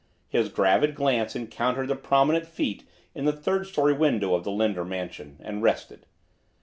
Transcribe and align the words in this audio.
His 0.27 0.49
gravid 0.49 0.95
glance 0.95 1.35
encountered 1.35 1.87
the 1.87 1.95
prominent 1.95 2.47
feet 2.47 2.85
in 3.13 3.25
the 3.25 3.31
third 3.31 3.67
story 3.67 3.93
window 3.93 4.33
of 4.33 4.43
the 4.43 4.49
Linder 4.49 4.83
mansion, 4.83 5.37
and 5.43 5.61
rested. 5.61 6.07